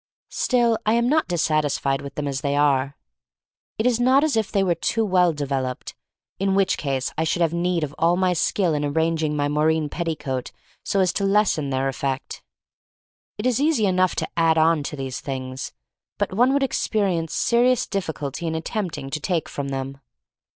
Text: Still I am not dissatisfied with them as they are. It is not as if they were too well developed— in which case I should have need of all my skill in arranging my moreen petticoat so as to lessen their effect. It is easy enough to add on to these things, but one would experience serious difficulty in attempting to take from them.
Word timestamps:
Still 0.31 0.79
I 0.83 0.93
am 0.93 1.07
not 1.07 1.27
dissatisfied 1.27 2.01
with 2.01 2.15
them 2.15 2.27
as 2.27 2.41
they 2.41 2.55
are. 2.55 2.97
It 3.77 3.85
is 3.85 3.99
not 3.99 4.23
as 4.23 4.35
if 4.35 4.51
they 4.51 4.63
were 4.63 4.73
too 4.73 5.05
well 5.05 5.31
developed— 5.31 5.93
in 6.39 6.55
which 6.55 6.75
case 6.75 7.13
I 7.19 7.23
should 7.23 7.43
have 7.43 7.53
need 7.53 7.83
of 7.83 7.93
all 7.99 8.17
my 8.17 8.33
skill 8.33 8.73
in 8.73 8.83
arranging 8.83 9.35
my 9.35 9.47
moreen 9.47 9.89
petticoat 9.89 10.51
so 10.83 11.01
as 11.01 11.13
to 11.13 11.23
lessen 11.23 11.69
their 11.69 11.87
effect. 11.87 12.41
It 13.37 13.45
is 13.45 13.61
easy 13.61 13.85
enough 13.85 14.15
to 14.15 14.27
add 14.35 14.57
on 14.57 14.81
to 14.85 14.95
these 14.95 15.19
things, 15.21 15.71
but 16.17 16.33
one 16.33 16.51
would 16.53 16.63
experience 16.63 17.35
serious 17.35 17.85
difficulty 17.85 18.47
in 18.47 18.55
attempting 18.55 19.11
to 19.11 19.19
take 19.19 19.47
from 19.47 19.67
them. 19.69 19.99